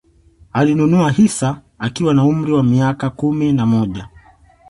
[0.53, 4.07] Alinunua hisa akiwa na umri wa miaka kumi na moja